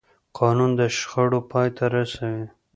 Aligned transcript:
قانون 0.39 0.71
د 0.79 0.81
شخړو 0.97 1.39
پای 1.51 1.69
ته 1.77 1.85
رسوي 1.95 2.45